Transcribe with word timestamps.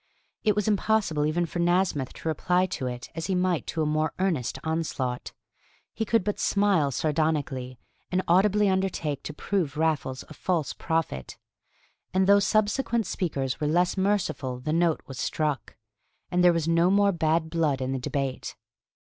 It 0.43 0.55
was 0.55 0.67
impossible 0.67 1.27
even 1.27 1.45
for 1.45 1.59
Nasmyth 1.59 2.11
to 2.13 2.27
reply 2.27 2.65
to 2.65 2.87
it 2.87 3.11
as 3.13 3.27
he 3.27 3.35
might 3.35 3.67
to 3.67 3.83
a 3.83 3.85
more 3.85 4.13
earnest 4.17 4.57
onslaught. 4.63 5.31
He 5.93 6.05
could 6.05 6.23
but 6.23 6.39
smile 6.39 6.89
sardonically, 6.89 7.77
and 8.11 8.23
audibly 8.27 8.67
undertake 8.67 9.21
to 9.21 9.31
prove 9.35 9.77
Raffles 9.77 10.23
a 10.27 10.33
false 10.33 10.73
prophet; 10.73 11.37
and 12.15 12.25
though 12.25 12.39
subsequent 12.39 13.05
speakers 13.05 13.59
were 13.59 13.67
less 13.67 13.95
merciful 13.95 14.59
the 14.59 14.73
note 14.73 15.01
was 15.05 15.19
struck, 15.19 15.75
and 16.31 16.43
there 16.43 16.49
was 16.51 16.67
no 16.67 16.89
more 16.89 17.11
bad 17.11 17.51
blood 17.51 17.79
in 17.79 17.91
the 17.91 17.99
debate. 17.99 18.55